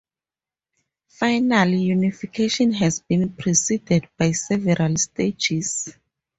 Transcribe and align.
Final 1.09 1.67
unification 1.69 2.73
has 2.73 3.01
been 3.01 3.31
preceded 3.33 4.09
by 4.17 4.31
several 4.31 4.97
stages. 4.97 5.93